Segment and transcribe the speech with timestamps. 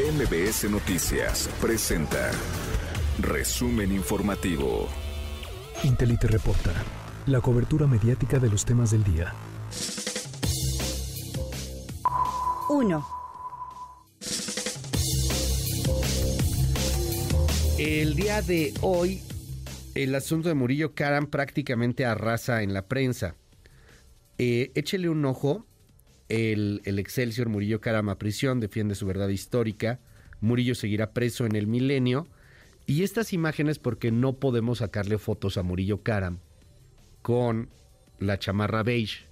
[0.00, 2.30] MBS Noticias presenta
[3.18, 4.88] Resumen Informativo.
[5.84, 6.72] Intelite reporta
[7.26, 9.34] la cobertura mediática de los temas del día.
[12.70, 13.06] 1.
[17.78, 19.20] El día de hoy,
[19.94, 23.36] el asunto de Murillo Karam prácticamente arrasa en la prensa.
[24.38, 25.66] Eh, échele un ojo.
[26.30, 30.00] El, el Excelsior Murillo Karam a prisión defiende su verdad histórica.
[30.40, 32.26] Murillo seguirá preso en el milenio.
[32.86, 36.38] Y estas imágenes porque no podemos sacarle fotos a Murillo Karam
[37.22, 37.68] con
[38.18, 39.26] la chamarra beige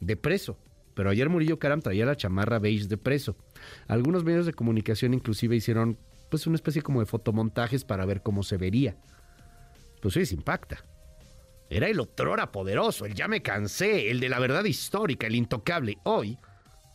[0.00, 0.58] de preso.
[0.94, 3.36] Pero ayer Murillo Karam traía la chamarra beige de preso.
[3.86, 5.98] Algunos medios de comunicación inclusive hicieron
[6.30, 8.96] pues una especie como de fotomontajes para ver cómo se vería.
[10.00, 10.84] Pues sí, se impacta.
[11.70, 15.98] Era el otrora poderoso, el ya me cansé, el de la verdad histórica, el intocable.
[16.04, 16.38] Hoy,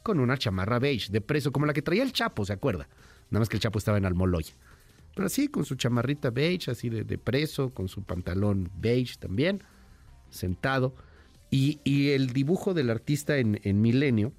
[0.02, 2.88] con una chamarra beige de preso, como la que traía el Chapo, ¿se acuerda?
[3.30, 4.54] Nada más que el Chapo estaba en Almoloya.
[5.16, 9.62] Pero así, con su chamarrita beige, así de, de preso, con su pantalón beige también,
[10.32, 10.96] sentado.
[11.52, 14.34] Y, y el dibujo del artista en, en Milenio,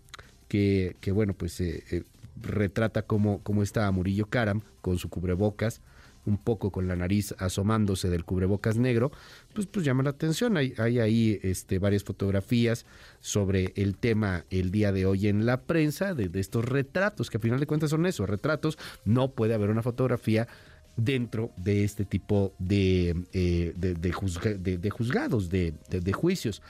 [0.48, 2.03] que, que, bueno, pues eh, eh,
[2.42, 5.80] retrata cómo, cómo está Murillo Karam con su cubrebocas,
[6.27, 9.12] un poco con la nariz asomándose del cubrebocas negro,
[9.53, 10.56] pues, pues llama la atención.
[10.56, 12.86] Hay, hay ahí este, varias fotografías
[13.20, 17.41] sobre el tema el día de hoy en la prensa, de, estos retratos, que a
[17.41, 18.78] final de cuentas son eso, retratos.
[19.05, 20.48] No puede haber una fotografía
[20.97, 26.62] dentro de este tipo de, eh, de, de juzgados, de, juicios.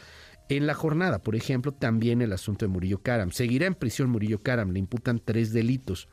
[0.50, 3.30] En la jornada, por ejemplo, también el asunto de Murillo Karam.
[3.30, 6.08] Seguirá en prisión Murillo Karam, le imputan tres delitos.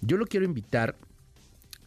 [0.00, 0.96] Yo lo quiero invitar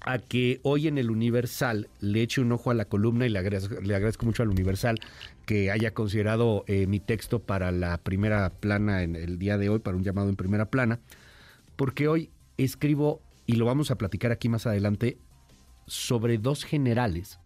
[0.08, 3.40] a que hoy en el Universal le eche un ojo a la columna y le
[3.40, 5.00] agradezco, mucho al Universal
[5.46, 9.80] que haya considerado eh, mi texto para la primera plana en el día de hoy,
[9.80, 11.00] para un llamado en primera plana,
[11.76, 15.18] porque hoy escribo, y lo vamos a platicar aquí más adelante,
[15.88, 17.40] sobre dos generales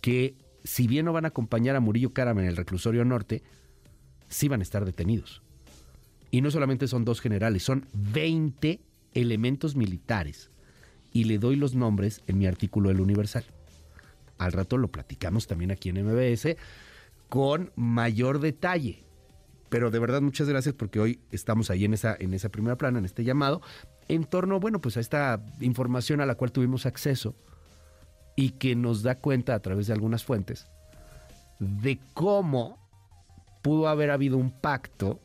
[0.00, 3.42] que, si bien no van a acompañar a Murillo Karam en el reclusorio norte,
[4.28, 5.42] sí van a estar detenidos.
[6.30, 8.80] Y no solamente son dos generales, son 20
[9.12, 10.50] elementos militares.
[11.12, 13.44] Y le doy los nombres en mi artículo del Universal.
[14.38, 16.56] Al rato lo platicamos también aquí en MBS
[17.28, 19.04] con mayor detalle.
[19.68, 22.98] Pero de verdad muchas gracias porque hoy estamos ahí en esa, en esa primera plana,
[22.98, 23.62] en este llamado,
[24.08, 27.34] en torno, bueno, pues a esta información a la cual tuvimos acceso
[28.36, 30.66] y que nos da cuenta a través de algunas fuentes
[31.58, 32.78] de cómo
[33.62, 35.20] pudo haber habido un pacto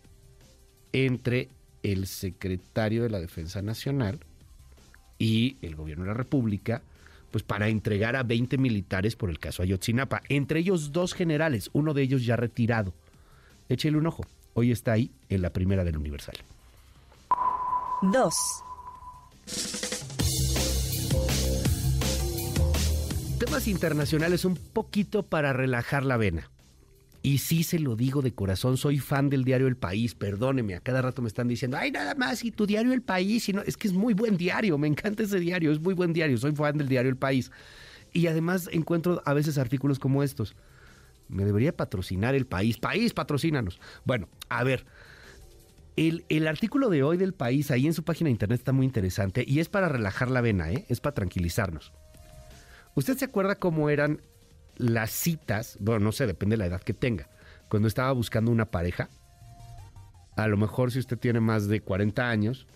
[0.94, 1.50] entre
[1.84, 4.20] el secretario de la Defensa Nacional
[5.20, 6.82] y el gobierno de la República,
[7.32, 11.94] pues para entregar a 20 militares por el caso Ayotzinapa, entre ellos dos generales, uno
[11.94, 12.94] de ellos ya retirado.
[13.70, 16.36] Échele un ojo, hoy está ahí en la primera del Universal.
[18.02, 18.34] 2.
[23.40, 26.50] Temas internacionales un poquito para relajar la vena.
[27.28, 30.80] Y sí se lo digo de corazón, soy fan del diario El País, perdóneme, a
[30.80, 33.62] cada rato me están diciendo, ay, nada más, y tu diario El País, y no,
[33.64, 36.56] es que es muy buen diario, me encanta ese diario, es muy buen diario, soy
[36.56, 37.52] fan del diario El País.
[38.14, 40.56] Y además encuentro a veces artículos como estos.
[41.28, 43.82] Me debería patrocinar El País, País, patrocínanos.
[44.06, 44.86] Bueno, a ver,
[45.98, 48.86] el, el, artículo de hoy del país, ahí en su página de internet, está muy
[48.86, 50.86] interesante y es para relajar la vena, ¿eh?
[50.88, 51.92] es para tranquilizarnos.
[52.96, 54.22] ¿Usted se acuerda cómo eran
[54.78, 55.78] las citas?
[55.80, 57.28] Bueno, no sé, depende de la edad que tenga.
[57.70, 59.10] Cuando estaba buscando una pareja,
[60.36, 62.68] a lo mejor si usted tiene más de 40 años,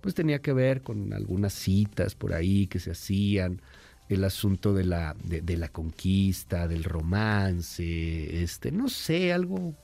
[0.00, 3.60] pues tenía que ver con algunas citas por ahí que se hacían,
[4.08, 9.74] el asunto de la, de, la conquista, del romance, este, no sé, algo.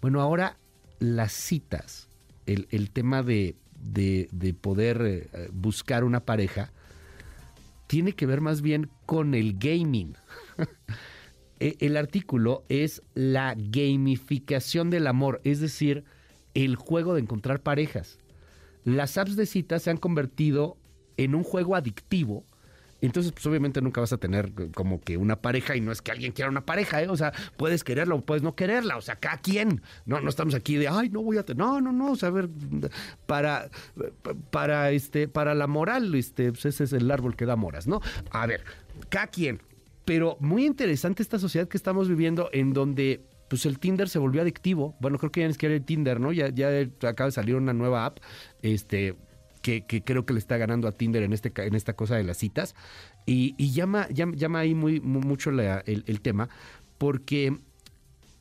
[0.00, 0.56] Bueno, ahora
[1.00, 2.08] las citas,
[2.46, 6.70] el, el tema de, de, de poder eh, buscar una pareja,
[7.86, 10.14] tiene que ver más bien con el gaming.
[11.60, 16.04] el artículo es la gamificación del amor, es decir,
[16.54, 18.18] el juego de encontrar parejas.
[18.84, 20.76] Las apps de citas se han convertido
[21.16, 22.44] en un juego adictivo
[23.06, 26.10] entonces, pues obviamente nunca vas a tener como que una pareja y no es que
[26.10, 27.08] alguien quiera una pareja, ¿eh?
[27.08, 29.82] O sea, puedes quererla o puedes no quererla, o sea, cada quien.
[30.06, 31.58] No, no estamos aquí de, ay, no voy a tener.
[31.58, 32.48] No, no, no, o sea, a ver,
[33.26, 33.68] para,
[34.50, 38.00] para, este, para la moral, este, pues ese es el árbol que da moras, ¿no?
[38.30, 38.64] A ver,
[39.10, 39.60] cada quien.
[40.04, 44.42] Pero muy interesante esta sociedad que estamos viviendo en donde pues el Tinder se volvió
[44.42, 44.96] adictivo.
[45.00, 46.32] Bueno, creo que ya ni siquiera el Tinder, ¿no?
[46.32, 46.68] Ya, ya
[47.08, 48.18] acaba de salir una nueva app.
[48.62, 49.16] Este,
[49.64, 52.22] que, que, creo que le está ganando a Tinder en, este, en esta cosa de
[52.22, 52.74] las citas.
[53.24, 56.50] Y, llama, llama, llama, ahí muy, mucho el, tema,
[56.98, 57.58] porque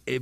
[0.05, 0.19] eh,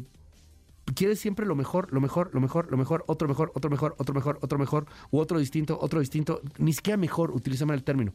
[0.94, 4.14] quieres siempre lo mejor, lo mejor, lo mejor, lo mejor, otro mejor, otro mejor, otro
[4.14, 8.14] mejor, otro mejor, u otro distinto, otro distinto, ni siquiera mejor, utilízame el término,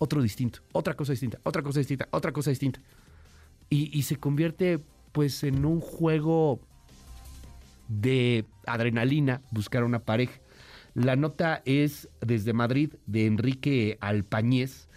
[0.00, 2.80] otro distinto, otra cosa distinta, otra cosa distinta, otra cosa distinta.
[3.68, 4.80] Y, y se convierte
[5.12, 6.58] pues en un juego
[7.88, 10.40] de adrenalina buscar una pareja.
[10.94, 14.88] La nota es desde Madrid de Enrique Alpañez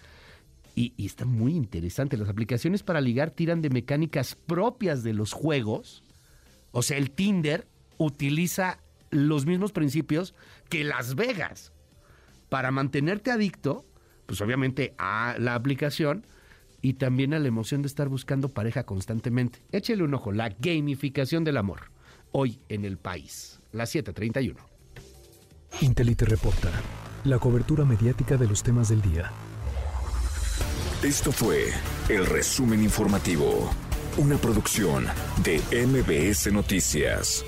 [0.74, 2.18] y, y, está muy interesante.
[2.18, 6.02] Las aplicaciones para ligar tiran de mecánicas propias de los juegos.
[6.72, 7.68] O sea, el Tinder
[7.98, 8.80] utiliza
[9.12, 10.34] los mismos principios
[10.70, 11.74] que Las Vegas
[12.50, 13.86] para mantenerte adicto,
[14.25, 16.25] pues obviamente a la aplicación
[16.81, 19.60] y también a la emoción de estar buscando pareja constantemente.
[19.72, 21.92] Échele un ojo, la gamificación del amor,
[22.31, 24.58] hoy en el país, las 7:31.
[25.81, 26.70] Intelite reporta,
[27.24, 29.31] la cobertura mediática de los temas del día.
[31.04, 31.66] Esto fue
[32.10, 33.72] el resumen informativo,
[34.18, 35.06] una producción
[35.44, 37.44] de MBS Noticias.